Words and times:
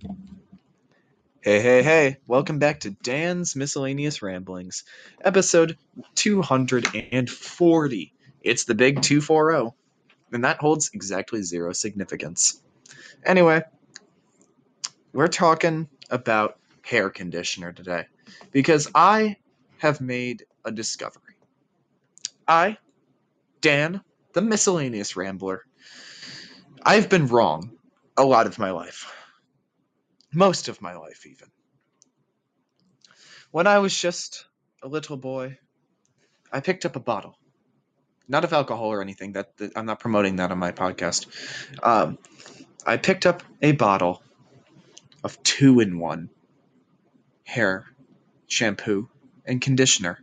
Hey, 0.00 1.60
hey, 1.60 1.82
hey, 1.82 2.18
welcome 2.28 2.60
back 2.60 2.80
to 2.80 2.90
Dan's 2.90 3.56
Miscellaneous 3.56 4.22
Ramblings, 4.22 4.84
episode 5.24 5.76
240. 6.14 8.12
It's 8.40 8.64
the 8.64 8.74
big 8.76 9.02
240, 9.02 9.74
and 10.32 10.44
that 10.44 10.60
holds 10.60 10.92
exactly 10.94 11.42
zero 11.42 11.72
significance. 11.72 12.62
Anyway, 13.24 13.62
we're 15.12 15.26
talking 15.26 15.88
about 16.10 16.58
hair 16.82 17.10
conditioner 17.10 17.72
today 17.72 18.04
because 18.52 18.88
I 18.94 19.36
have 19.78 20.00
made 20.00 20.44
a 20.64 20.70
discovery. 20.70 21.34
I, 22.46 22.78
Dan, 23.60 24.02
the 24.32 24.42
Miscellaneous 24.42 25.16
Rambler, 25.16 25.64
I've 26.84 27.08
been 27.08 27.26
wrong 27.26 27.72
a 28.16 28.24
lot 28.24 28.46
of 28.46 28.60
my 28.60 28.70
life 28.70 29.12
most 30.32 30.68
of 30.68 30.82
my 30.82 30.94
life 30.94 31.26
even. 31.26 31.48
When 33.50 33.66
I 33.66 33.78
was 33.78 33.98
just 33.98 34.46
a 34.82 34.88
little 34.88 35.16
boy, 35.16 35.58
I 36.52 36.60
picked 36.60 36.84
up 36.84 36.96
a 36.96 37.00
bottle. 37.00 37.38
Not 38.28 38.44
of 38.44 38.52
alcohol 38.52 38.88
or 38.88 39.00
anything. 39.00 39.32
That, 39.32 39.56
that 39.56 39.72
I'm 39.74 39.86
not 39.86 40.00
promoting 40.00 40.36
that 40.36 40.50
on 40.50 40.58
my 40.58 40.72
podcast. 40.72 41.26
Um, 41.82 42.18
I 42.86 42.98
picked 42.98 43.24
up 43.24 43.42
a 43.62 43.72
bottle 43.72 44.22
of 45.24 45.42
two-in-one 45.42 46.30
hair 47.44 47.86
shampoo 48.46 49.08
and 49.46 49.60
conditioner, 49.60 50.18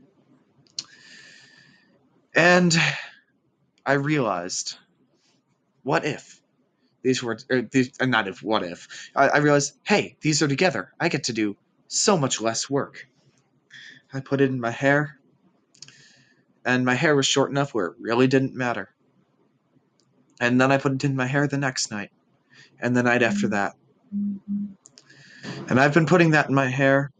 and 2.35 2.77
I 3.85 3.93
realized, 3.93 4.77
what 5.83 6.05
if 6.05 6.41
these 7.05 7.21
were 7.21 7.37
these, 7.71 7.91
uh, 8.01 8.05
not 8.07 8.27
if 8.27 8.41
what 8.41 8.63
if. 8.63 8.87
I, 9.15 9.27
I 9.27 9.37
realized 9.37 9.77
hey 9.83 10.17
these 10.21 10.41
are 10.41 10.47
together. 10.47 10.91
I 10.99 11.07
get 11.07 11.25
to 11.25 11.33
do 11.33 11.55
so 11.87 12.17
much 12.17 12.41
less 12.41 12.67
work. 12.69 13.07
I 14.11 14.19
put 14.21 14.41
it 14.41 14.49
in 14.49 14.59
my 14.59 14.71
hair 14.71 15.19
and 16.65 16.83
my 16.83 16.95
hair 16.95 17.15
was 17.15 17.27
short 17.27 17.51
enough 17.51 17.73
where 17.73 17.85
it 17.87 17.93
really 17.99 18.27
didn't 18.27 18.55
matter. 18.55 18.89
And 20.41 20.59
then 20.59 20.71
i 20.71 20.77
put 20.77 20.93
it 20.93 21.03
in 21.03 21.15
my 21.15 21.27
hair 21.27 21.47
the 21.47 21.57
next 21.57 21.91
night 21.91 22.09
and 22.79 22.97
the 22.97 23.03
night 23.03 23.21
after 23.21 23.49
that. 23.49 23.73
And 25.69 25.79
i've 25.79 25.93
been 25.93 26.07
putting 26.07 26.31
that 26.31 26.49
in 26.49 26.55
my 26.55 26.67
hair 26.67 27.11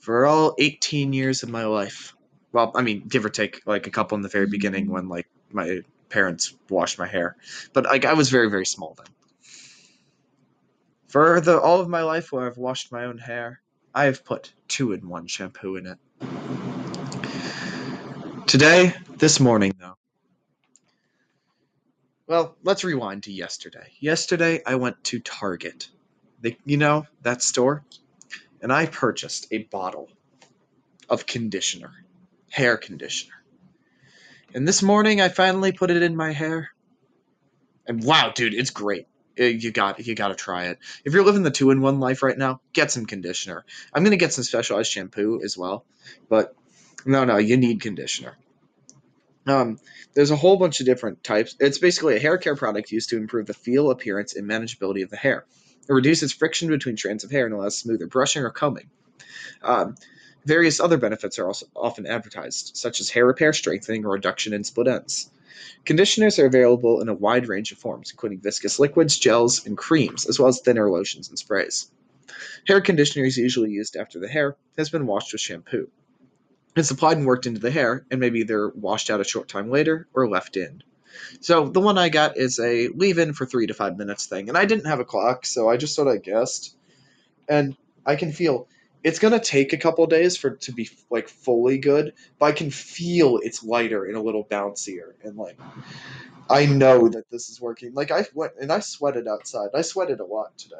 for 0.00 0.26
all 0.26 0.56
18 0.58 1.12
years 1.12 1.44
of 1.44 1.48
my 1.48 1.64
life. 1.64 2.14
Well 2.52 2.72
i 2.74 2.82
mean 2.82 3.06
give 3.06 3.24
or 3.24 3.30
take 3.30 3.62
like 3.66 3.86
a 3.86 3.90
couple 3.90 4.16
in 4.16 4.22
the 4.22 4.28
very 4.28 4.46
beginning 4.46 4.90
when 4.90 5.08
like 5.08 5.28
my 5.52 5.82
parents 6.12 6.54
washed 6.68 6.98
my 6.98 7.06
hair. 7.06 7.36
But 7.72 7.84
like 7.84 8.04
I 8.04 8.12
was 8.14 8.30
very 8.30 8.50
very 8.50 8.66
small 8.66 8.94
then. 8.96 9.06
For 11.12 11.42
the 11.42 11.60
all 11.60 11.78
of 11.78 11.90
my 11.90 12.04
life 12.04 12.32
where 12.32 12.46
I've 12.46 12.56
washed 12.56 12.90
my 12.90 13.04
own 13.04 13.18
hair, 13.18 13.60
I 13.94 14.04
have 14.04 14.24
put 14.24 14.54
two 14.66 14.92
in 14.92 15.06
one 15.06 15.26
shampoo 15.26 15.76
in 15.76 15.86
it. 15.86 15.98
Today, 18.46 18.94
this 19.18 19.38
morning 19.38 19.74
though. 19.78 19.98
Well, 22.26 22.56
let's 22.62 22.82
rewind 22.82 23.24
to 23.24 23.32
yesterday. 23.32 23.88
Yesterday 24.00 24.62
I 24.64 24.76
went 24.76 25.04
to 25.04 25.20
Target. 25.20 25.90
The, 26.40 26.56
you 26.64 26.78
know, 26.78 27.06
that 27.20 27.42
store? 27.42 27.84
And 28.62 28.72
I 28.72 28.86
purchased 28.86 29.48
a 29.50 29.64
bottle 29.64 30.08
of 31.10 31.26
conditioner, 31.26 31.92
hair 32.48 32.78
conditioner. 32.78 33.34
And 34.54 34.66
this 34.66 34.82
morning 34.82 35.20
I 35.20 35.28
finally 35.28 35.72
put 35.72 35.90
it 35.90 36.02
in 36.02 36.16
my 36.16 36.32
hair. 36.32 36.70
And 37.86 38.02
wow, 38.02 38.32
dude, 38.34 38.54
it's 38.54 38.70
great. 38.70 39.06
Uh, 39.38 39.44
you 39.44 39.70
got 39.70 40.04
you 40.06 40.14
got 40.14 40.28
to 40.28 40.34
try 40.34 40.66
it. 40.66 40.78
If 41.04 41.12
you're 41.12 41.24
living 41.24 41.42
the 41.42 41.50
two 41.50 41.70
in 41.70 41.80
one 41.80 42.00
life 42.00 42.22
right 42.22 42.36
now, 42.36 42.60
get 42.72 42.90
some 42.90 43.06
conditioner. 43.06 43.64
I'm 43.92 44.04
gonna 44.04 44.16
get 44.16 44.32
some 44.32 44.44
specialized 44.44 44.90
shampoo 44.90 45.40
as 45.42 45.56
well, 45.56 45.84
but 46.28 46.54
no, 47.04 47.24
no, 47.24 47.38
you 47.38 47.56
need 47.56 47.80
conditioner. 47.80 48.36
Um, 49.46 49.78
there's 50.14 50.30
a 50.30 50.36
whole 50.36 50.56
bunch 50.56 50.80
of 50.80 50.86
different 50.86 51.24
types. 51.24 51.56
It's 51.58 51.78
basically 51.78 52.16
a 52.16 52.20
hair 52.20 52.38
care 52.38 52.54
product 52.54 52.92
used 52.92 53.10
to 53.10 53.16
improve 53.16 53.46
the 53.46 53.54
feel, 53.54 53.90
appearance, 53.90 54.36
and 54.36 54.48
manageability 54.48 55.02
of 55.02 55.10
the 55.10 55.16
hair. 55.16 55.44
It 55.88 55.92
reduces 55.92 56.32
friction 56.32 56.68
between 56.68 56.96
strands 56.96 57.24
of 57.24 57.30
hair 57.30 57.46
and 57.46 57.54
allows 57.54 57.76
smoother 57.76 58.06
brushing 58.06 58.44
or 58.44 58.50
combing. 58.50 58.88
Um, 59.62 59.96
Various 60.44 60.80
other 60.80 60.98
benefits 60.98 61.38
are 61.38 61.46
also 61.46 61.66
often 61.76 62.06
advertised, 62.06 62.76
such 62.76 63.00
as 63.00 63.08
hair 63.08 63.24
repair, 63.24 63.52
strengthening, 63.52 64.04
or 64.04 64.12
reduction 64.12 64.52
in 64.52 64.64
split 64.64 64.88
ends. 64.88 65.30
Conditioners 65.84 66.38
are 66.38 66.46
available 66.46 67.00
in 67.00 67.08
a 67.08 67.14
wide 67.14 67.48
range 67.48 67.72
of 67.72 67.78
forms, 67.78 68.10
including 68.10 68.40
viscous 68.40 68.78
liquids, 68.78 69.18
gels, 69.18 69.66
and 69.66 69.76
creams, 69.76 70.26
as 70.26 70.38
well 70.38 70.48
as 70.48 70.60
thinner 70.60 70.90
lotions 70.90 71.28
and 71.28 71.38
sprays. 71.38 71.90
Hair 72.66 72.80
conditioner 72.80 73.24
is 73.24 73.36
usually 73.36 73.70
used 73.70 73.96
after 73.96 74.18
the 74.18 74.28
hair 74.28 74.56
has 74.78 74.90
been 74.90 75.06
washed 75.06 75.32
with 75.32 75.40
shampoo. 75.40 75.90
It's 76.74 76.90
applied 76.90 77.18
and 77.18 77.26
worked 77.26 77.46
into 77.46 77.60
the 77.60 77.70
hair, 77.70 78.06
and 78.10 78.20
may 78.20 78.30
be 78.30 78.40
either 78.40 78.68
washed 78.68 79.10
out 79.10 79.20
a 79.20 79.24
short 79.24 79.48
time 79.48 79.70
later 79.70 80.08
or 80.14 80.28
left 80.28 80.56
in. 80.56 80.82
So 81.40 81.68
the 81.68 81.80
one 81.80 81.98
I 81.98 82.08
got 82.08 82.38
is 82.38 82.58
a 82.58 82.88
leave-in 82.88 83.34
for 83.34 83.44
three 83.44 83.66
to 83.66 83.74
five 83.74 83.98
minutes 83.98 84.26
thing, 84.26 84.48
and 84.48 84.56
I 84.56 84.64
didn't 84.64 84.86
have 84.86 85.00
a 85.00 85.04
clock, 85.04 85.44
so 85.44 85.68
I 85.68 85.76
just 85.76 85.94
sort 85.94 86.08
of 86.08 86.22
guessed. 86.22 86.76
And 87.48 87.76
I 88.06 88.16
can 88.16 88.32
feel 88.32 88.68
it's 89.04 89.18
gonna 89.18 89.40
take 89.40 89.72
a 89.72 89.78
couple 89.78 90.06
days 90.06 90.36
for 90.36 90.48
it 90.48 90.60
to 90.62 90.72
be 90.72 90.88
like 91.10 91.28
fully 91.28 91.78
good, 91.78 92.14
but 92.38 92.46
I 92.46 92.52
can 92.52 92.70
feel 92.70 93.38
it's 93.42 93.64
lighter 93.64 94.04
and 94.04 94.16
a 94.16 94.22
little 94.22 94.44
bouncier, 94.44 95.14
and 95.22 95.36
like 95.36 95.58
I 96.48 96.66
know 96.66 97.08
that 97.08 97.30
this 97.30 97.48
is 97.48 97.60
working. 97.60 97.94
Like 97.94 98.10
I 98.10 98.26
went 98.34 98.52
and 98.60 98.72
I 98.72 98.80
sweated 98.80 99.26
outside. 99.26 99.70
I 99.74 99.82
sweated 99.82 100.20
a 100.20 100.24
lot 100.24 100.56
today. 100.56 100.76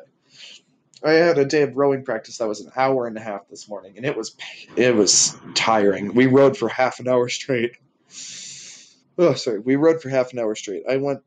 I 1.04 1.12
had 1.12 1.38
a 1.38 1.44
day 1.44 1.62
of 1.62 1.76
rowing 1.76 2.04
practice 2.04 2.38
that 2.38 2.46
was 2.46 2.60
an 2.60 2.70
hour 2.76 3.08
and 3.08 3.16
a 3.16 3.20
half 3.20 3.48
this 3.48 3.68
morning, 3.68 3.94
and 3.96 4.06
it 4.06 4.16
was 4.16 4.36
it 4.76 4.94
was 4.94 5.36
tiring. 5.54 6.14
We 6.14 6.26
rowed 6.26 6.56
for 6.56 6.68
half 6.68 7.00
an 7.00 7.08
hour 7.08 7.28
straight. 7.28 7.72
Oh, 9.18 9.34
sorry, 9.34 9.58
we 9.58 9.76
rowed 9.76 10.00
for 10.00 10.10
half 10.10 10.32
an 10.32 10.38
hour 10.38 10.54
straight. 10.54 10.84
I 10.88 10.98
went 10.98 11.20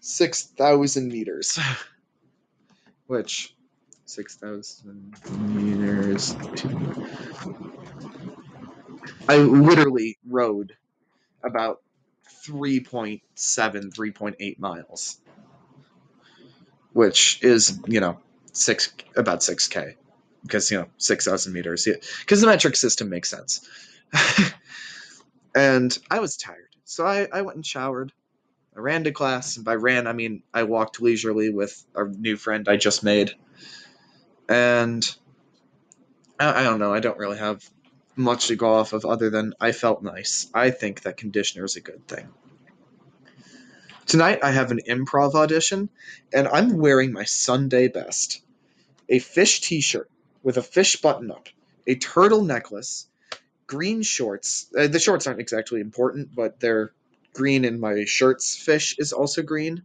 six 0.00 0.44
thousand 0.44 1.08
meters, 1.08 1.58
which 3.08 3.54
6,000 4.10 5.14
meters. 5.54 5.89
I 9.28 9.36
literally 9.36 10.18
rode 10.26 10.76
about 11.42 11.82
3.7, 12.46 13.20
3.8 13.36 14.58
miles, 14.58 15.20
which 16.92 17.42
is, 17.42 17.78
you 17.86 18.00
know, 18.00 18.18
six 18.52 18.92
about 19.16 19.40
6K 19.40 19.94
because, 20.42 20.70
you 20.70 20.78
know, 20.78 20.88
6,000 20.98 21.52
meters. 21.52 21.86
Because 22.20 22.40
the 22.40 22.46
metric 22.46 22.76
system 22.76 23.08
makes 23.08 23.30
sense. 23.30 23.68
and 25.54 25.96
I 26.10 26.18
was 26.20 26.36
tired. 26.36 26.74
So 26.84 27.06
I, 27.06 27.28
I 27.32 27.42
went 27.42 27.56
and 27.56 27.66
showered. 27.66 28.12
I 28.76 28.80
ran 28.80 29.04
to 29.04 29.12
class. 29.12 29.56
And 29.56 29.64
by 29.64 29.74
ran, 29.74 30.06
I 30.06 30.12
mean 30.12 30.42
I 30.52 30.64
walked 30.64 31.00
leisurely 31.00 31.50
with 31.50 31.84
a 31.94 32.04
new 32.04 32.36
friend 32.36 32.68
I 32.68 32.76
just 32.76 33.04
made 33.04 33.34
and 34.50 35.16
I, 36.40 36.60
I 36.60 36.62
don't 36.64 36.80
know. 36.80 36.92
I 36.92 37.00
don't 37.00 37.18
really 37.18 37.38
have 37.38 37.68
much 38.16 38.48
to 38.48 38.56
go 38.56 38.74
off 38.74 38.92
of 38.92 39.04
other 39.04 39.30
than 39.30 39.54
I 39.60 39.72
felt 39.72 40.02
nice. 40.02 40.48
I 40.52 40.70
think 40.70 41.02
that 41.02 41.16
conditioner 41.16 41.64
is 41.64 41.76
a 41.76 41.80
good 41.80 42.08
thing. 42.08 42.28
Tonight 44.06 44.40
I 44.42 44.50
have 44.50 44.72
an 44.72 44.80
improv 44.88 45.34
audition, 45.34 45.88
and 46.32 46.48
I'm 46.48 46.78
wearing 46.78 47.12
my 47.12 47.24
Sunday 47.24 47.86
best 47.86 48.42
a 49.08 49.18
fish 49.18 49.60
t 49.60 49.80
shirt 49.80 50.10
with 50.42 50.56
a 50.56 50.62
fish 50.62 50.96
button 51.00 51.30
up, 51.30 51.48
a 51.86 51.96
turtle 51.96 52.42
necklace, 52.42 53.06
green 53.66 54.02
shorts. 54.02 54.66
Uh, 54.76 54.86
the 54.86 54.98
shorts 54.98 55.26
aren't 55.26 55.40
exactly 55.40 55.80
important, 55.80 56.34
but 56.34 56.58
they're 56.60 56.92
green, 57.32 57.64
and 57.64 57.80
my 57.80 58.04
shirt's 58.04 58.56
fish 58.56 58.96
is 58.98 59.12
also 59.12 59.42
green. 59.42 59.82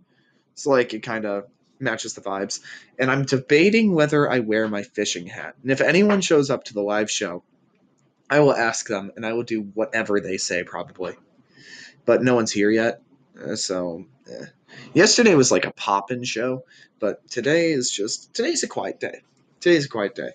So, 0.54 0.72
like, 0.72 0.94
it 0.94 1.02
kind 1.02 1.26
of 1.26 1.46
matches 1.80 2.14
the 2.14 2.22
vibes. 2.22 2.60
And 3.00 3.12
I'm 3.12 3.26
debating 3.26 3.94
whether 3.94 4.30
I 4.30 4.40
wear 4.40 4.68
my 4.68 4.84
fishing 4.84 5.28
hat. 5.28 5.56
And 5.62 5.72
if 5.72 5.82
anyone 5.82 6.22
shows 6.22 6.50
up 6.50 6.66
to 6.66 6.74
the 6.74 6.82
live 6.82 7.10
show, 7.10 7.44
I 8.30 8.40
will 8.40 8.54
ask 8.54 8.88
them 8.88 9.12
and 9.16 9.26
I 9.26 9.34
will 9.34 9.44
do 9.44 9.62
whatever 9.62 10.20
they 10.20 10.38
say, 10.38 10.64
probably. 10.64 11.16
But 12.06 12.24
no 12.24 12.36
one's 12.36 12.52
here 12.52 12.72
yet. 12.72 13.02
Uh, 13.42 13.56
so, 13.56 14.06
eh. 14.32 14.46
yesterday 14.94 15.36
was 15.36 15.52
like 15.52 15.66
a 15.66 15.74
poppin' 15.74 16.24
show, 16.24 16.64
but 17.00 17.28
today 17.30 17.72
is 17.72 17.92
just, 17.92 18.34
today's 18.34 18.64
a 18.64 18.68
quiet 18.68 19.00
day. 19.00 19.22
Today's 19.60 19.86
a 19.86 19.90
quiet 19.90 20.16
day. 20.16 20.32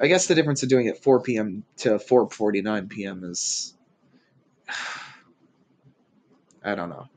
I 0.00 0.06
guess 0.06 0.26
the 0.26 0.34
difference 0.34 0.62
of 0.62 0.68
doing 0.68 0.86
it 0.86 1.02
4 1.02 1.22
p.m. 1.22 1.64
to 1.78 1.98
4:49 1.98 2.88
p.m. 2.88 3.24
is 3.24 3.74
I 6.64 6.74
don't 6.74 6.90
know. 6.90 7.08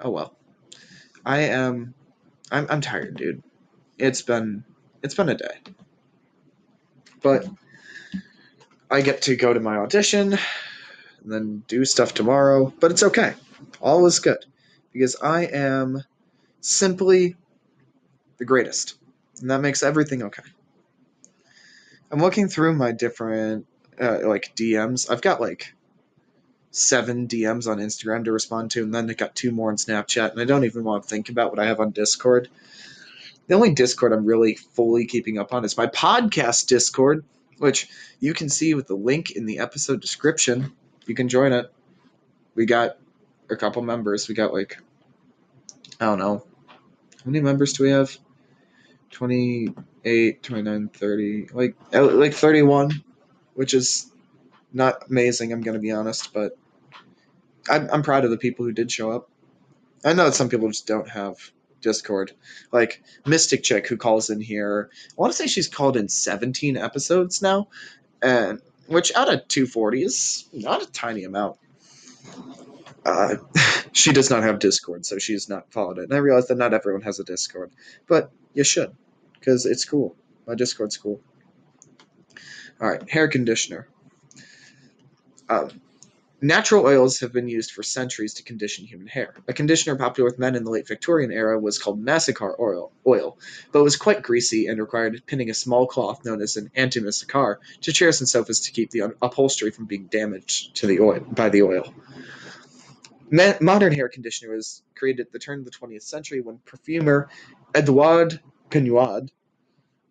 Oh 0.00 0.10
well. 0.10 0.37
I 1.24 1.40
am 1.40 1.94
I'm 2.50 2.66
I'm 2.70 2.80
tired, 2.80 3.16
dude. 3.16 3.42
It's 3.98 4.22
been 4.22 4.64
it's 5.02 5.14
been 5.14 5.28
a 5.28 5.34
day. 5.34 5.58
But 7.22 7.46
I 8.90 9.00
get 9.00 9.22
to 9.22 9.36
go 9.36 9.52
to 9.52 9.60
my 9.60 9.76
audition 9.76 10.32
and 10.32 11.32
then 11.32 11.64
do 11.68 11.84
stuff 11.84 12.14
tomorrow, 12.14 12.72
but 12.80 12.90
it's 12.90 13.02
okay. 13.02 13.34
All 13.80 14.06
is 14.06 14.18
good 14.20 14.44
because 14.92 15.16
I 15.16 15.44
am 15.44 16.02
simply 16.60 17.36
the 18.38 18.44
greatest. 18.44 18.96
and 19.40 19.50
that 19.50 19.60
makes 19.60 19.82
everything 19.82 20.22
okay. 20.22 20.42
I'm 22.10 22.20
looking 22.20 22.48
through 22.48 22.74
my 22.74 22.92
different 22.92 23.66
uh, 24.00 24.20
like 24.24 24.54
DMs. 24.56 25.10
I've 25.10 25.20
got 25.20 25.40
like 25.40 25.74
seven 26.70 27.28
DMs 27.28 27.70
on 27.70 27.78
Instagram 27.78 28.24
to 28.24 28.32
respond 28.32 28.70
to, 28.72 28.82
and 28.82 28.94
then 28.94 29.10
I 29.10 29.14
got 29.14 29.34
two 29.34 29.50
more 29.50 29.70
on 29.70 29.76
Snapchat, 29.76 30.32
and 30.32 30.40
I 30.40 30.44
don't 30.44 30.64
even 30.64 30.84
want 30.84 31.02
to 31.02 31.08
think 31.08 31.28
about 31.28 31.50
what 31.50 31.58
I 31.58 31.66
have 31.66 31.80
on 31.80 31.90
Discord. 31.90 32.48
The 33.46 33.54
only 33.54 33.72
Discord 33.72 34.12
I'm 34.12 34.26
really 34.26 34.54
fully 34.54 35.06
keeping 35.06 35.38
up 35.38 35.54
on 35.54 35.64
is 35.64 35.76
my 35.76 35.86
podcast 35.86 36.66
Discord, 36.66 37.24
which 37.56 37.88
you 38.20 38.34
can 38.34 38.48
see 38.48 38.74
with 38.74 38.86
the 38.86 38.94
link 38.94 39.30
in 39.30 39.46
the 39.46 39.60
episode 39.60 40.00
description. 40.00 40.72
You 41.06 41.14
can 41.14 41.28
join 41.28 41.52
it. 41.52 41.72
We 42.54 42.66
got 42.66 42.98
a 43.48 43.56
couple 43.56 43.82
members. 43.82 44.28
We 44.28 44.34
got 44.34 44.52
like, 44.52 44.78
I 45.98 46.04
don't 46.04 46.18
know. 46.18 46.44
How 46.68 47.24
many 47.24 47.40
members 47.40 47.72
do 47.72 47.84
we 47.84 47.90
have? 47.90 48.16
28, 49.10 50.42
29, 50.42 50.88
30. 50.88 51.48
Like, 51.52 51.74
uh, 51.94 52.04
like 52.04 52.34
31, 52.34 53.02
which 53.54 53.72
is 53.72 54.12
not 54.72 55.08
amazing, 55.08 55.52
I'm 55.52 55.62
going 55.62 55.74
to 55.74 55.80
be 55.80 55.92
honest, 55.92 56.32
but 56.32 56.56
I'm, 57.68 57.88
I'm 57.92 58.02
proud 58.02 58.24
of 58.24 58.30
the 58.30 58.36
people 58.36 58.64
who 58.64 58.72
did 58.72 58.90
show 58.90 59.10
up. 59.10 59.30
I 60.04 60.12
know 60.12 60.26
that 60.26 60.34
some 60.34 60.48
people 60.48 60.68
just 60.68 60.86
don't 60.86 61.08
have 61.08 61.36
Discord. 61.80 62.32
Like 62.72 63.02
Mystic 63.26 63.62
Chick, 63.62 63.86
who 63.88 63.96
calls 63.96 64.30
in 64.30 64.40
here. 64.40 64.90
I 65.10 65.14
want 65.16 65.32
to 65.32 65.36
say 65.36 65.46
she's 65.46 65.68
called 65.68 65.96
in 65.96 66.08
17 66.08 66.76
episodes 66.76 67.42
now, 67.42 67.68
and 68.22 68.60
which 68.86 69.12
out 69.14 69.32
of 69.32 69.48
240 69.48 70.02
is 70.02 70.48
not 70.52 70.82
a 70.82 70.90
tiny 70.90 71.24
amount. 71.24 71.58
Uh, 73.04 73.36
she 73.92 74.12
does 74.12 74.30
not 74.30 74.42
have 74.42 74.58
Discord, 74.58 75.06
so 75.06 75.18
she's 75.18 75.48
not 75.48 75.72
followed 75.72 75.98
it. 75.98 76.04
And 76.04 76.14
I 76.14 76.18
realize 76.18 76.48
that 76.48 76.58
not 76.58 76.74
everyone 76.74 77.02
has 77.02 77.20
a 77.20 77.24
Discord, 77.24 77.70
but 78.06 78.30
you 78.54 78.64
should, 78.64 78.94
because 79.34 79.66
it's 79.66 79.84
cool. 79.84 80.16
My 80.46 80.54
Discord's 80.54 80.96
cool. 80.96 81.20
All 82.80 82.88
right, 82.88 83.08
hair 83.10 83.28
conditioner. 83.28 83.88
Um, 85.48 85.80
Natural 86.40 86.86
oils 86.86 87.18
have 87.18 87.32
been 87.32 87.48
used 87.48 87.72
for 87.72 87.82
centuries 87.82 88.34
to 88.34 88.44
condition 88.44 88.86
human 88.86 89.08
hair. 89.08 89.34
A 89.48 89.52
conditioner 89.52 89.96
popular 89.96 90.30
with 90.30 90.38
men 90.38 90.54
in 90.54 90.62
the 90.62 90.70
late 90.70 90.86
Victorian 90.86 91.32
era 91.32 91.58
was 91.58 91.80
called 91.80 92.00
macassar 92.00 92.54
oil, 92.60 92.92
oil, 93.04 93.36
but 93.72 93.82
was 93.82 93.96
quite 93.96 94.22
greasy 94.22 94.68
and 94.68 94.80
required 94.80 95.20
pinning 95.26 95.50
a 95.50 95.54
small 95.54 95.88
cloth 95.88 96.24
known 96.24 96.40
as 96.40 96.56
an 96.56 96.70
antimacassar 96.76 97.56
to 97.80 97.92
chairs 97.92 98.20
and 98.20 98.28
sofas 98.28 98.60
to 98.60 98.70
keep 98.70 98.92
the 98.92 99.16
upholstery 99.20 99.72
from 99.72 99.86
being 99.86 100.04
damaged 100.04 100.76
to 100.76 100.86
the 100.86 101.00
oil 101.00 101.18
by 101.18 101.48
the 101.48 101.62
oil. 101.62 101.92
modern 103.60 103.92
hair 103.92 104.08
conditioner 104.08 104.54
was 104.54 104.84
created 104.94 105.26
at 105.26 105.32
the 105.32 105.40
turn 105.40 105.58
of 105.58 105.64
the 105.64 105.72
20th 105.72 106.02
century 106.02 106.40
when 106.40 106.58
perfumer 106.58 107.28
Edouard 107.74 108.38
Pinaud 108.70 109.32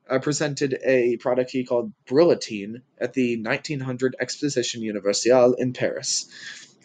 uh, 0.09 0.19
presented 0.19 0.79
a 0.83 1.17
product 1.17 1.51
he 1.51 1.63
called 1.63 1.91
Brilliantine 2.05 2.81
at 2.97 3.13
the 3.13 3.41
1900 3.41 4.15
Exposition 4.19 4.81
Universelle 4.81 5.53
in 5.53 5.73
Paris. 5.73 6.27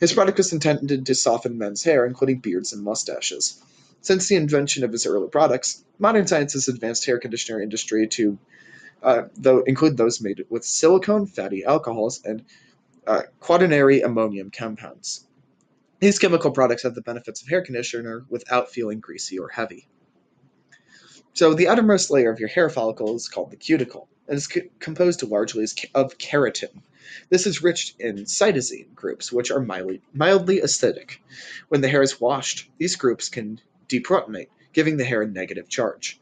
His 0.01 0.13
product 0.13 0.39
was 0.39 0.53
intended 0.53 1.07
to 1.07 1.15
soften 1.15 1.59
men's 1.59 1.83
hair, 1.83 2.05
including 2.07 2.41
beards 2.41 2.73
and 2.73 2.83
mustaches. 2.83 3.63
Since 4.01 4.29
the 4.29 4.37
invention 4.37 4.83
of 4.83 4.91
his 4.91 5.07
early 5.07 5.29
products, 5.29 5.85
modern 5.99 6.27
science 6.27 6.55
has 6.55 6.69
advanced 6.69 7.07
hair 7.07 7.21
conditioner 7.21 7.63
industry 7.63 8.09
to 8.09 8.39
uh, 9.03 9.23
though 9.37 9.63
include 9.63 9.97
those 9.97 10.21
made 10.21 10.45
with 10.49 10.65
silicone, 10.65 11.27
fatty 11.27 11.65
alcohols, 11.65 12.21
and 12.25 12.45
uh, 13.07 13.23
quaternary 13.41 14.01
ammonium 14.01 14.51
compounds. 14.51 15.27
These 15.99 16.19
chemical 16.19 16.51
products 16.51 16.83
have 16.85 16.95
the 16.95 17.03
benefits 17.03 17.43
of 17.43 17.49
hair 17.49 17.63
conditioner 17.63 18.25
without 18.29 18.71
feeling 18.71 19.01
greasy 19.01 19.39
or 19.39 19.49
heavy. 19.49 19.89
So 21.35 21.55
the 21.55 21.69
outermost 21.69 22.11
layer 22.11 22.31
of 22.31 22.41
your 22.41 22.49
hair 22.49 22.69
follicle 22.69 23.17
is 23.17 23.29
called 23.29 23.51
the 23.51 23.57
cuticle, 23.57 24.09
and 24.29 24.37
is 24.37 24.47
co- 24.47 24.61
composed 24.81 25.23
largely 25.23 25.67
of 25.95 26.19
keratin. 26.19 26.83
This 27.31 27.47
is 27.47 27.63
rich 27.63 27.95
in 27.99 28.25
cytosine 28.25 28.95
groups, 28.95 29.33
which 29.33 29.51
are 29.51 29.61
mildly, 29.61 30.03
mildly 30.13 30.61
acidic. 30.61 31.19
When 31.69 31.81
the 31.81 31.89
hair 31.89 32.03
is 32.03 32.21
washed, 32.21 32.71
these 32.79 32.97
groups 32.97 33.29
can 33.31 33.61
deprotonate, 33.89 34.49
giving 34.73 34.99
the 34.99 35.05
hair 35.05 35.23
a 35.23 35.27
negative 35.27 35.69
charge. 35.69 36.21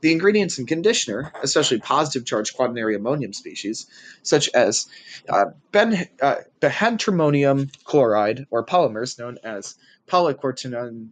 The 0.00 0.12
ingredients 0.12 0.60
in 0.60 0.66
conditioner, 0.66 1.32
especially 1.42 1.80
positive 1.80 2.24
charged 2.24 2.54
quaternary 2.54 2.94
ammonium 2.94 3.32
species, 3.32 3.88
such 4.22 4.48
as 4.54 4.86
uh, 5.28 5.46
ben, 5.72 6.08
uh, 6.22 6.36
behentrimonium 6.60 7.72
chloride, 7.82 8.46
or 8.50 8.64
polymers 8.64 9.18
known 9.18 9.38
as 9.42 9.74
polyquaternium, 10.06 11.08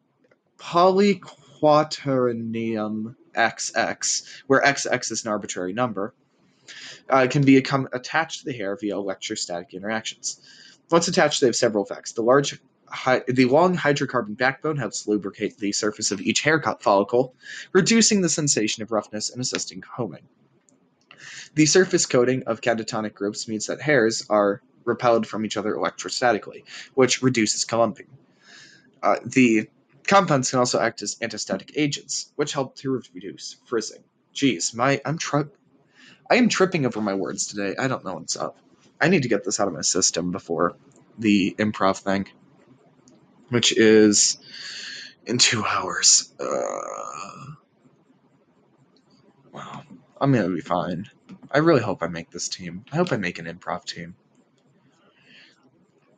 polyquaternium 1.60 3.14
XX, 3.34 4.22
where 4.46 4.62
XX 4.62 5.12
is 5.12 5.24
an 5.24 5.30
arbitrary 5.30 5.72
number, 5.72 6.14
uh, 7.08 7.26
can 7.30 7.44
become 7.44 7.88
attached 7.92 8.40
to 8.40 8.46
the 8.46 8.52
hair 8.52 8.76
via 8.76 8.96
electrostatic 8.96 9.74
interactions. 9.74 10.40
Once 10.90 11.08
attached, 11.08 11.40
they 11.40 11.46
have 11.46 11.56
several 11.56 11.84
effects. 11.84 12.12
The 12.12 12.22
large 12.22 12.58
Hi, 12.88 13.22
the 13.26 13.46
long 13.46 13.76
hydrocarbon 13.76 14.36
backbone 14.36 14.76
helps 14.76 15.08
lubricate 15.08 15.58
the 15.58 15.72
surface 15.72 16.12
of 16.12 16.20
each 16.20 16.42
haircut 16.42 16.84
follicle, 16.84 17.34
reducing 17.72 18.20
the 18.20 18.28
sensation 18.28 18.84
of 18.84 18.92
roughness 18.92 19.28
and 19.30 19.40
assisting 19.40 19.80
combing. 19.80 20.22
The 21.56 21.66
surface 21.66 22.06
coating 22.06 22.44
of 22.44 22.60
catatonic 22.60 23.14
groups 23.14 23.48
means 23.48 23.66
that 23.66 23.80
hairs 23.80 24.24
are 24.30 24.62
repelled 24.84 25.26
from 25.26 25.44
each 25.44 25.56
other 25.56 25.74
electrostatically, 25.74 26.62
which 26.94 27.22
reduces 27.22 27.64
clumping. 27.64 28.06
Uh, 29.02 29.16
the 29.24 29.68
compounds 30.06 30.50
can 30.50 30.58
also 30.58 30.80
act 30.80 31.02
as 31.02 31.16
antistatic 31.16 31.72
agents, 31.76 32.32
which 32.36 32.52
help 32.52 32.76
to 32.76 33.02
reduce 33.14 33.56
frizzing. 33.64 34.04
Jeez, 34.34 34.74
my 34.74 35.00
I'm 35.04 35.18
tr- 35.18 35.52
I 36.30 36.36
am 36.36 36.48
tripping 36.48 36.86
over 36.86 37.00
my 37.00 37.14
words 37.14 37.46
today. 37.46 37.74
I 37.78 37.88
don't 37.88 38.04
know 38.04 38.14
what's 38.14 38.36
up. 38.36 38.58
I 39.00 39.08
need 39.08 39.22
to 39.22 39.28
get 39.28 39.44
this 39.44 39.60
out 39.60 39.68
of 39.68 39.74
my 39.74 39.82
system 39.82 40.30
before 40.32 40.76
the 41.18 41.54
improv 41.58 41.98
thing 41.98 42.26
which 43.48 43.76
is 43.76 44.38
in 45.26 45.38
two 45.38 45.64
hours. 45.64 46.32
Uh, 46.38 47.52
wow, 49.52 49.82
I'm 50.20 50.32
gonna 50.32 50.48
be 50.48 50.60
fine. 50.60 51.08
I 51.50 51.58
really 51.58 51.82
hope 51.82 52.02
I 52.02 52.08
make 52.08 52.30
this 52.30 52.48
team. 52.48 52.84
I 52.92 52.96
hope 52.96 53.12
I 53.12 53.16
make 53.16 53.38
an 53.38 53.46
improv 53.46 53.84
team. 53.84 54.14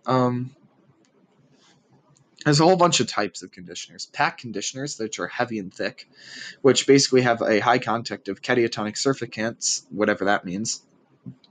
Um, 0.07 0.55
there's 2.45 2.61
a 2.61 2.65
whole 2.65 2.77
bunch 2.77 3.01
of 3.01 3.09
types 3.09 3.43
of 3.43 3.51
conditioners. 3.51 4.07
Pack 4.07 4.39
conditioners, 4.39 4.99
which 4.99 5.19
are 5.19 5.27
heavy 5.27 5.59
and 5.59 5.73
thick, 5.73 6.09
which 6.63 6.87
basically 6.87 7.23
have 7.23 7.43
a 7.43 7.59
high 7.59 7.79
content 7.79 8.29
of 8.29 8.43
cationic 8.43 8.95
surfactants, 8.95 9.85
whatever 9.91 10.27
that 10.27 10.45
means. 10.45 10.83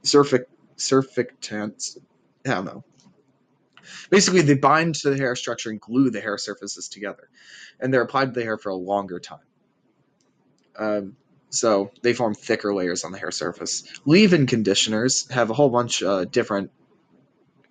Surfic 0.03 0.46
surfactants. 0.77 1.98
I 2.46 2.50
don't 2.51 2.65
know. 2.65 2.84
Basically, 4.10 4.41
they 4.41 4.56
bind 4.56 4.96
to 4.96 5.10
the 5.10 5.17
hair 5.17 5.36
structure 5.36 5.70
and 5.70 5.79
glue 5.79 6.10
the 6.10 6.22
hair 6.22 6.38
surfaces 6.38 6.88
together, 6.88 7.29
and 7.79 7.94
they're 7.94 8.01
applied 8.01 8.34
to 8.34 8.39
the 8.39 8.44
hair 8.44 8.58
for 8.58 8.70
a 8.70 8.75
longer 8.75 9.20
time. 9.20 9.39
Um, 10.77 11.15
so 11.50 11.91
they 12.01 12.13
form 12.13 12.34
thicker 12.34 12.74
layers 12.74 13.03
on 13.03 13.12
the 13.12 13.17
hair 13.17 13.32
surface. 13.32 13.84
Leave-in 14.06 14.48
conditioners 14.48 15.29
have 15.32 15.50
a 15.50 15.53
whole 15.53 15.70
bunch 15.70 16.01
of 16.01 16.10
uh, 16.10 16.25
different. 16.25 16.72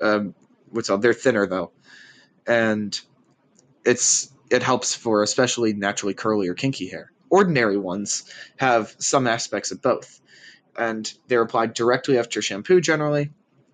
Um, 0.00 0.35
what's 0.70 0.90
up? 0.90 1.00
They're 1.02 1.14
thinner 1.14 1.46
though, 1.46 1.73
and 2.47 2.99
it's 3.85 4.33
it 4.50 4.62
helps 4.62 4.95
for 4.95 5.23
especially 5.23 5.73
naturally 5.73 6.15
curly 6.15 6.49
or 6.49 6.55
kinky 6.55 6.88
hair. 6.88 7.11
Ordinary 7.29 7.76
ones 7.76 8.31
have 8.57 8.95
some 8.99 9.26
aspects 9.26 9.73
of 9.73 9.83
both, 9.83 10.21
and 10.76 11.12
they're 11.26 11.43
applied 11.43 11.75
directly 11.75 12.19
after 12.19 12.41
shampoo 12.41 12.81
generally, 12.81 13.31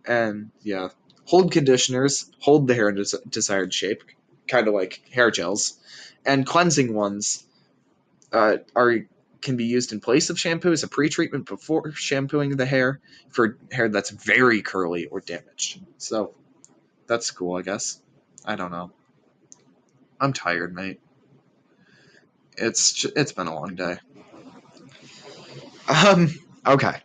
and 0.06 0.50
yeah, 0.62 0.88
hold 1.24 1.52
conditioners 1.52 2.30
hold 2.38 2.66
the 2.66 2.74
hair 2.74 2.88
in 2.88 2.96
des- 2.96 3.18
desired 3.28 3.74
shape, 3.74 4.02
kind 4.48 4.68
of 4.68 4.74
like 4.74 5.02
hair 5.12 5.30
gels, 5.30 5.78
and 6.24 6.46
cleansing 6.46 6.94
ones 6.94 7.44
uh, 8.32 8.56
are 8.74 9.06
can 9.42 9.56
be 9.56 9.64
used 9.64 9.92
in 9.92 10.00
place 10.00 10.30
of 10.30 10.38
shampoo 10.38 10.72
as 10.72 10.84
a 10.84 10.88
pre-treatment 10.88 11.46
before 11.46 11.90
shampooing 11.92 12.56
the 12.56 12.64
hair 12.64 13.00
for 13.28 13.58
hair 13.72 13.88
that's 13.88 14.10
very 14.10 14.62
curly 14.62 15.06
or 15.06 15.20
damaged. 15.20 15.80
So 15.98 16.34
that's 17.08 17.30
cool, 17.32 17.56
I 17.56 17.62
guess. 17.62 18.00
I 18.44 18.56
don't 18.56 18.70
know. 18.70 18.90
I'm 20.20 20.32
tired, 20.32 20.74
mate. 20.74 21.00
It's 22.56 23.04
it's 23.16 23.32
been 23.32 23.46
a 23.46 23.54
long 23.54 23.74
day. 23.74 23.96
Um. 25.88 26.30
Okay. 26.66 27.00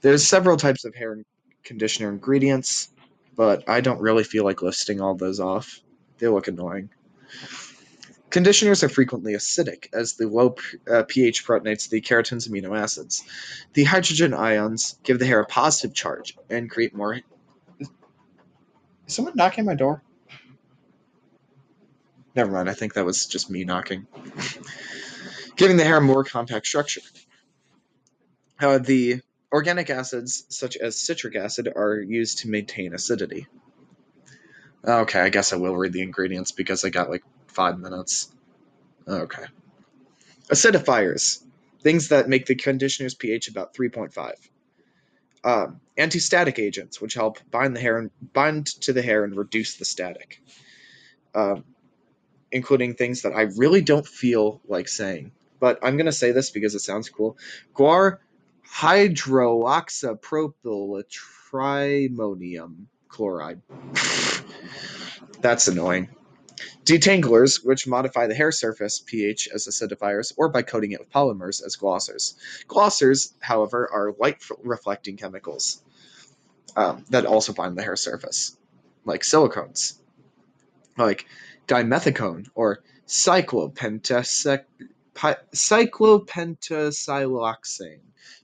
There's 0.00 0.26
several 0.26 0.56
types 0.56 0.84
of 0.84 0.94
hair 0.94 1.18
conditioner 1.64 2.10
ingredients 2.10 2.90
but 3.36 3.68
I 3.68 3.82
don't 3.82 4.00
really 4.00 4.24
feel 4.24 4.44
like 4.44 4.62
listing 4.62 5.00
all 5.00 5.14
those 5.14 5.38
off. 5.38 5.80
They 6.18 6.26
look 6.26 6.48
annoying. 6.48 6.88
Conditioners 8.30 8.82
are 8.82 8.88
frequently 8.88 9.34
acidic, 9.34 9.88
as 9.92 10.14
the 10.14 10.26
low 10.26 10.56
uh, 10.90 11.04
pH 11.06 11.46
protonates 11.46 11.88
the 11.88 12.00
keratin's 12.00 12.48
amino 12.48 12.76
acids. 12.76 13.22
The 13.74 13.84
hydrogen 13.84 14.34
ions 14.34 14.98
give 15.04 15.18
the 15.18 15.26
hair 15.26 15.40
a 15.40 15.46
positive 15.46 15.94
charge 15.94 16.36
and 16.50 16.68
create 16.68 16.94
more. 16.94 17.20
Is 17.78 17.88
someone 19.06 19.34
knocking 19.36 19.64
my 19.64 19.74
door? 19.74 20.02
Never 22.36 22.52
mind, 22.52 22.68
I 22.68 22.74
think 22.74 22.94
that 22.94 23.06
was 23.06 23.24
just 23.24 23.48
me 23.48 23.64
knocking. 23.64 24.06
giving 25.56 25.78
the 25.78 25.84
hair 25.84 26.02
more 26.02 26.22
compact 26.22 26.66
structure. 26.66 27.00
Uh, 28.60 28.76
the 28.76 29.22
organic 29.50 29.88
acids, 29.88 30.44
such 30.50 30.76
as 30.76 31.00
citric 31.00 31.34
acid, 31.34 31.72
are 31.74 31.96
used 31.98 32.40
to 32.40 32.50
maintain 32.50 32.92
acidity. 32.92 33.46
Okay, 34.84 35.18
I 35.18 35.30
guess 35.30 35.54
I 35.54 35.56
will 35.56 35.74
read 35.74 35.94
the 35.94 36.02
ingredients 36.02 36.52
because 36.52 36.84
I 36.84 36.90
got 36.90 37.08
like 37.08 37.24
five 37.46 37.78
minutes. 37.78 38.30
Okay. 39.08 39.44
Acidifiers, 40.50 41.42
things 41.80 42.08
that 42.08 42.28
make 42.28 42.44
the 42.44 42.54
conditioner's 42.54 43.14
pH 43.14 43.48
about 43.48 43.74
3.5. 43.74 44.34
Um, 45.42 45.80
anti-static 45.96 46.58
agents, 46.58 47.00
which 47.00 47.14
help 47.14 47.38
bind 47.50 47.74
the 47.74 47.80
hair 47.80 47.96
and 47.96 48.10
bind 48.32 48.66
to 48.82 48.92
the 48.92 49.02
hair 49.02 49.24
and 49.24 49.34
reduce 49.34 49.76
the 49.76 49.86
static. 49.86 50.40
Um, 51.34 51.64
including 52.56 52.94
things 52.94 53.22
that 53.22 53.32
I 53.32 53.42
really 53.56 53.82
don't 53.82 54.06
feel 54.06 54.60
like 54.66 54.88
saying, 54.88 55.32
but 55.60 55.78
I'm 55.82 55.98
gonna 55.98 56.10
say 56.10 56.32
this 56.32 56.50
because 56.50 56.74
it 56.74 56.80
sounds 56.80 57.08
cool. 57.10 57.36
Guar 57.74 58.18
hydroxypropyl 58.68 61.04
trimonium 61.52 62.86
chloride. 63.08 63.62
That's 65.40 65.68
annoying. 65.68 66.08
Detanglers, 66.84 67.64
which 67.64 67.86
modify 67.86 68.26
the 68.26 68.34
hair 68.34 68.50
surface 68.50 69.00
pH 69.04 69.48
as 69.52 69.66
acidifiers 69.66 70.32
or 70.38 70.48
by 70.48 70.62
coating 70.62 70.92
it 70.92 71.00
with 71.00 71.10
polymers 71.10 71.62
as 71.64 71.76
glossers. 71.76 72.34
Glossers, 72.66 73.34
however, 73.40 73.86
are 73.92 74.14
light 74.18 74.42
reflecting 74.62 75.18
chemicals 75.18 75.82
um, 76.74 77.04
that 77.10 77.26
also 77.26 77.52
bind 77.52 77.76
the 77.76 77.82
hair 77.82 77.96
surface, 77.96 78.56
like 79.04 79.20
silicones, 79.22 79.98
like 80.96 81.26
dimethicone 81.66 82.48
or 82.54 82.82
cyclopentasiloxane. 83.06 84.64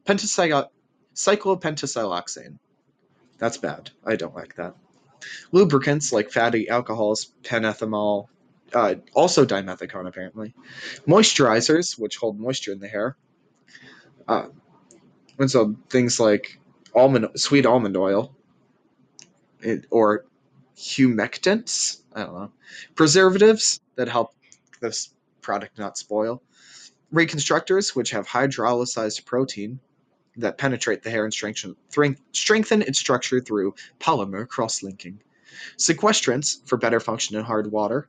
Pentasiloxane. 0.07 0.69
Cyclopentasiloxane. 1.15 2.59
That's 3.39 3.59
bad. 3.59 3.91
I 4.05 4.17
don't 4.17 4.35
like 4.35 4.57
that. 4.57 4.75
Lubricants 5.53 6.13
like 6.13 6.31
fatty 6.31 6.69
alcohols, 6.69 7.33
penethylamine, 7.43 8.27
uh, 8.73 8.95
also 9.15 9.45
dimethicone 9.45 10.09
apparently. 10.09 10.55
Moisturizers, 11.07 11.99
which 11.99 12.17
hold 12.17 12.41
moisture 12.41 12.73
in 12.73 12.81
the 12.81 12.89
hair. 12.89 13.17
Uh, 14.27 14.47
and 15.39 15.51
so 15.51 15.77
things 15.91 16.19
like 16.19 16.59
almond, 16.95 17.29
sweet 17.37 17.67
almond 17.67 17.97
oil, 17.97 18.35
it, 19.61 19.87
or 19.91 20.25
humectants. 20.77 22.03
I 22.15 22.25
don't 22.25 22.35
know. 22.35 22.53
Preservatives 22.95 23.81
that 23.97 24.09
help 24.09 24.35
this 24.81 25.11
product 25.41 25.79
not 25.79 25.99
spoil. 25.99 26.43
Reconstructors, 27.11 27.95
which 27.95 28.11
have 28.11 28.27
hydrolyzed 28.27 29.25
protein 29.25 29.81
that 30.37 30.57
penetrate 30.57 31.03
the 31.03 31.11
hair 31.11 31.25
and 31.25 31.33
strengthen, 31.33 31.77
strengthen 32.33 32.83
its 32.83 32.99
structure 32.99 33.41
through 33.41 33.75
polymer 34.01 34.49
cross-linking. 34.49 35.21
Sequestrants 35.77 36.67
for 36.67 36.79
better 36.79 37.01
function 37.01 37.37
in 37.37 37.45
hard 37.45 37.71
water. 37.71 38.09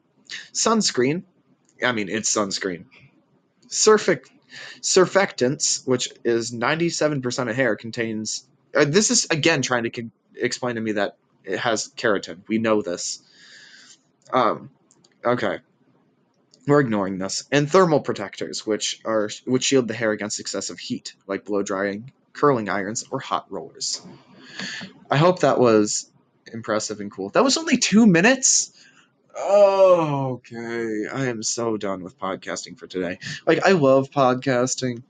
Sunscreen, 0.54 1.24
I 1.84 1.92
mean, 1.92 2.08
it's 2.08 2.34
sunscreen. 2.34 2.86
Surfic, 3.68 4.28
surfactants, 4.82 5.86
which 5.86 6.10
is 6.24 6.52
97% 6.52 7.50
of 7.50 7.56
hair, 7.56 7.76
contains. 7.76 8.46
Uh, 8.74 8.86
this 8.86 9.12
is, 9.12 9.28
again, 9.30 9.62
trying 9.62 9.84
to 9.84 9.90
con- 9.90 10.12
explain 10.36 10.76
to 10.76 10.82
me 10.82 10.94
that 10.94 11.18
it 11.44 11.60
has 11.60 11.90
keratin. 11.96 12.40
We 12.48 12.58
know 12.58 12.82
this. 12.82 13.22
Um, 14.32 14.70
okay. 15.24 15.60
We're 16.68 16.80
ignoring 16.80 17.18
this. 17.18 17.44
And 17.52 17.70
thermal 17.70 18.00
protectors, 18.00 18.66
which 18.66 19.02
are 19.06 19.30
which 19.46 19.66
shield 19.66 19.88
the 19.88 19.94
hair 19.94 20.12
against 20.12 20.40
excessive 20.40 20.80
heat, 20.80 21.14
like 21.28 21.46
blow 21.46 21.62
drying, 21.62 22.12
curling 22.32 22.70
irons, 22.70 23.06
or 23.12 23.20
hot 23.20 23.52
rollers. 23.52 24.02
I 25.12 25.18
hope 25.18 25.40
that 25.40 25.60
was 25.60 26.10
impressive 26.52 27.00
and 27.00 27.12
cool. 27.12 27.30
That 27.30 27.44
was 27.44 27.58
only 27.58 27.78
two 27.78 28.08
minutes. 28.08 28.72
Oh, 29.36 30.34
okay. 30.36 31.08
I 31.12 31.26
am 31.26 31.44
so 31.44 31.76
done 31.76 32.04
with 32.04 32.20
podcasting 32.20 32.78
for 32.78 32.88
today. 32.88 33.20
Like 33.46 33.66
I 33.66 33.72
love 33.72 34.12
podcasting, 34.12 35.04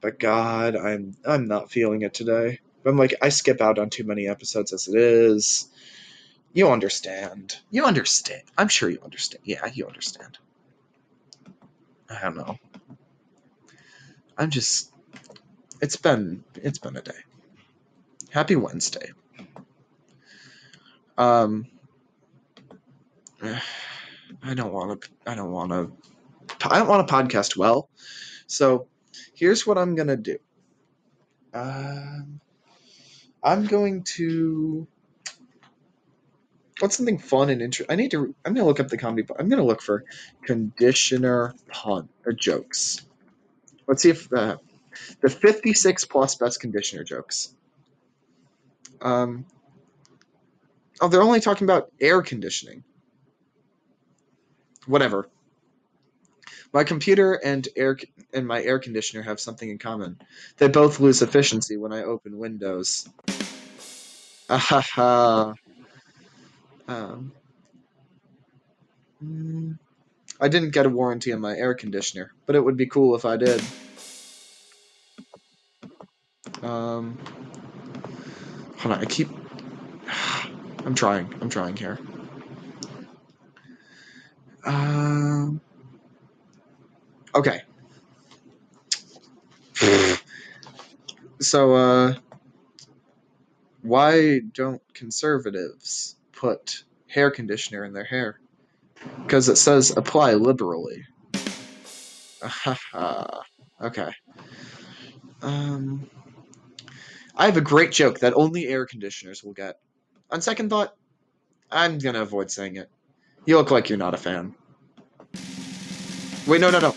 but 0.00 0.18
God, 0.18 0.76
I'm 0.76 1.16
I'm 1.26 1.48
not 1.48 1.70
feeling 1.70 2.02
it 2.02 2.14
today. 2.14 2.60
I'm 2.86 2.96
like 2.96 3.14
I 3.22 3.30
skip 3.30 3.60
out 3.60 3.78
on 3.78 3.90
too 3.90 4.04
many 4.04 4.28
episodes 4.28 4.72
as 4.72 4.88
it 4.88 4.96
is. 4.96 5.68
You 6.52 6.70
understand. 6.70 7.56
You 7.70 7.84
understand. 7.84 8.42
I'm 8.56 8.68
sure 8.68 8.88
you 8.88 9.00
understand. 9.02 9.42
Yeah, 9.44 9.66
you 9.72 9.86
understand. 9.86 10.38
I 12.08 12.20
don't 12.22 12.36
know. 12.36 12.58
I'm 14.36 14.50
just 14.50 14.92
it's 15.80 15.96
been 15.96 16.44
it's 16.56 16.78
been 16.78 16.96
a 16.96 17.02
day. 17.02 17.12
Happy 18.30 18.56
Wednesday. 18.56 19.12
Um 21.16 21.66
I 24.42 24.54
don't 24.54 24.72
want 24.72 25.02
to 25.02 25.08
I 25.26 25.34
don't 25.34 25.50
want 25.50 25.70
to 25.70 25.92
I 26.70 26.78
don't 26.78 26.88
want 26.88 27.06
to 27.06 27.14
podcast 27.14 27.56
well. 27.56 27.88
So, 28.46 28.86
here's 29.34 29.66
what 29.66 29.78
I'm 29.78 29.94
going 29.94 30.08
to 30.08 30.16
do. 30.16 30.38
Um 31.52 32.40
I'm 33.44 33.66
going 33.66 34.04
to 34.16 34.88
what's 36.80 36.96
something 36.96 37.18
fun 37.18 37.50
and 37.50 37.62
interesting? 37.62 37.92
I 37.92 37.96
need 37.96 38.10
to. 38.12 38.34
I'm 38.44 38.54
gonna 38.54 38.66
look 38.66 38.80
up 38.80 38.88
the 38.88 38.98
comedy. 38.98 39.26
I'm 39.38 39.48
gonna 39.48 39.64
look 39.64 39.82
for 39.82 40.04
conditioner 40.44 41.54
pun 41.68 42.08
or 42.26 42.32
jokes. 42.32 43.04
Let's 43.86 44.02
see 44.02 44.10
if 44.10 44.32
uh, 44.32 44.56
the 45.20 45.28
56 45.28 46.04
plus 46.06 46.36
best 46.36 46.60
conditioner 46.60 47.04
jokes. 47.04 47.54
Um. 49.00 49.46
Oh, 51.00 51.08
they're 51.08 51.22
only 51.22 51.40
talking 51.40 51.66
about 51.66 51.90
air 52.00 52.22
conditioning. 52.22 52.84
Whatever. 54.86 55.28
My 56.74 56.82
computer 56.82 57.34
and 57.34 57.68
air 57.76 57.96
and 58.32 58.48
my 58.48 58.60
air 58.60 58.80
conditioner 58.80 59.22
have 59.22 59.38
something 59.38 59.70
in 59.70 59.78
common. 59.78 60.18
They 60.58 60.66
both 60.66 60.98
lose 60.98 61.22
efficiency 61.22 61.76
when 61.76 61.92
I 61.92 62.02
open 62.02 62.36
Windows. 62.36 63.08
Ah 64.50 64.58
ha 64.58 64.80
ha. 64.80 65.54
Um, 66.88 67.32
I 70.40 70.48
didn't 70.48 70.70
get 70.70 70.84
a 70.84 70.88
warranty 70.88 71.32
on 71.32 71.40
my 71.40 71.56
air 71.56 71.74
conditioner, 71.74 72.32
but 72.44 72.56
it 72.56 72.64
would 72.64 72.76
be 72.76 72.86
cool 72.86 73.14
if 73.14 73.24
I 73.24 73.36
did. 73.36 73.62
Um, 76.60 77.16
hold 78.78 78.94
on, 78.94 79.00
I 79.00 79.04
keep. 79.04 79.28
I'm 80.84 80.96
trying. 80.96 81.32
I'm 81.40 81.50
trying 81.50 81.76
here. 81.76 82.00
Um. 84.66 85.13
Okay. 87.34 87.62
so, 91.40 91.74
uh, 91.74 92.14
why 93.82 94.38
don't 94.38 94.82
conservatives 94.94 96.16
put 96.32 96.84
hair 97.06 97.30
conditioner 97.30 97.84
in 97.84 97.92
their 97.92 98.04
hair 98.04 98.40
because 99.22 99.48
it 99.48 99.56
says 99.56 99.96
apply 99.96 100.34
liberally. 100.34 101.04
okay. 103.80 104.10
Um, 105.42 106.08
I 107.36 107.46
have 107.46 107.56
a 107.56 107.62
great 107.62 107.92
joke 107.92 108.20
that 108.20 108.34
only 108.34 108.66
air 108.66 108.86
conditioners 108.86 109.42
will 109.42 109.52
get. 109.52 109.78
On 110.30 110.40
second 110.40 110.70
thought, 110.70 110.94
I'm 111.70 111.98
gonna 111.98 112.22
avoid 112.22 112.50
saying 112.50 112.76
it. 112.76 112.88
You 113.44 113.56
look 113.56 113.70
like 113.70 113.88
you're 113.88 113.98
not 113.98 114.14
a 114.14 114.18
fan. 114.18 114.54
Wait, 116.46 116.60
no, 116.60 116.70
no, 116.70 116.78
no. 116.78 116.94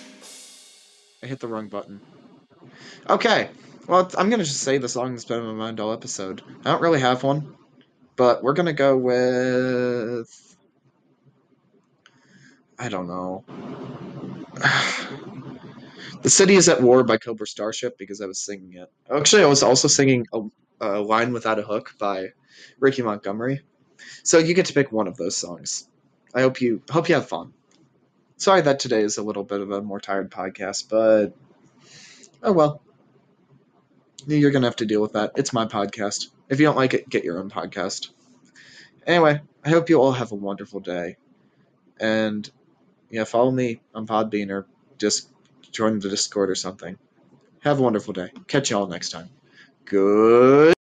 I 1.23 1.27
hit 1.27 1.39
the 1.39 1.47
wrong 1.47 1.67
button. 1.67 2.01
Okay. 3.09 3.49
Well, 3.87 4.11
I'm 4.17 4.29
gonna 4.29 4.43
just 4.43 4.61
say 4.61 4.77
the 4.77 4.89
song 4.89 5.13
that's 5.13 5.25
been 5.25 5.39
in 5.39 5.45
my 5.45 5.53
mind 5.53 5.79
all 5.79 5.93
episode. 5.93 6.41
I 6.63 6.71
don't 6.71 6.81
really 6.81 6.99
have 6.99 7.23
one. 7.23 7.55
But 8.15 8.43
we're 8.43 8.53
gonna 8.53 8.73
go 8.73 8.97
with 8.97 10.55
I 12.79 12.89
don't 12.89 13.07
know. 13.07 13.43
the 16.21 16.29
City 16.29 16.55
is 16.55 16.69
at 16.69 16.81
War 16.81 17.03
by 17.03 17.17
Cobra 17.17 17.47
Starship 17.47 17.97
because 17.97 18.21
I 18.21 18.27
was 18.27 18.39
singing 18.39 18.73
it. 18.73 18.91
Actually, 19.09 19.43
I 19.43 19.47
was 19.47 19.63
also 19.63 19.87
singing 19.87 20.27
a, 20.33 20.41
a 20.81 21.01
line 21.01 21.33
without 21.33 21.57
a 21.57 21.63
hook 21.63 21.95
by 21.97 22.27
Ricky 22.79 23.01
Montgomery. 23.01 23.61
So 24.23 24.37
you 24.37 24.53
get 24.53 24.67
to 24.67 24.73
pick 24.73 24.91
one 24.91 25.07
of 25.07 25.17
those 25.17 25.35
songs. 25.35 25.87
I 26.35 26.41
hope 26.41 26.61
you 26.61 26.83
hope 26.89 27.09
you 27.09 27.15
have 27.15 27.27
fun. 27.27 27.53
Sorry 28.37 28.61
that 28.61 28.79
today 28.79 29.01
is 29.01 29.17
a 29.17 29.23
little 29.23 29.43
bit 29.43 29.61
of 29.61 29.71
a 29.71 29.81
more 29.81 29.99
tired 29.99 30.29
podcast, 30.29 30.89
but 30.89 31.35
oh 32.43 32.53
well. 32.53 32.81
You're 34.27 34.51
gonna 34.51 34.67
have 34.67 34.75
to 34.77 34.85
deal 34.85 35.01
with 35.01 35.13
that. 35.13 35.33
It's 35.35 35.53
my 35.53 35.65
podcast. 35.65 36.27
If 36.49 36.59
you 36.59 36.65
don't 36.65 36.75
like 36.75 36.93
it, 36.93 37.09
get 37.09 37.23
your 37.23 37.39
own 37.39 37.49
podcast. 37.49 38.09
Anyway, 39.05 39.41
I 39.63 39.69
hope 39.69 39.89
you 39.89 39.99
all 40.01 40.11
have 40.11 40.31
a 40.31 40.35
wonderful 40.35 40.81
day. 40.81 41.17
And 41.99 42.49
yeah, 43.09 43.23
follow 43.23 43.51
me 43.51 43.81
on 43.95 44.05
Podbean 44.05 44.51
or 44.51 44.67
just 44.97 45.29
join 45.71 45.99
the 45.99 46.09
Discord 46.09 46.49
or 46.49 46.55
something. 46.55 46.97
Have 47.61 47.79
a 47.79 47.83
wonderful 47.83 48.13
day. 48.13 48.31
Catch 48.47 48.69
y'all 48.69 48.87
next 48.87 49.09
time. 49.09 49.29
Good. 49.85 50.76